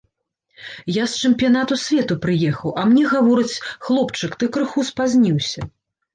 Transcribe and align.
Я 0.95 1.03
з 1.11 1.29
чэмпіянату 1.29 1.77
свету 1.81 2.13
прыехаў, 2.23 2.73
а 2.81 2.87
мне 2.95 3.03
гавораць, 3.13 3.61
хлопчык, 3.85 4.31
ты 4.43 4.51
крыху 4.59 4.79
спазніўся. 4.91 5.71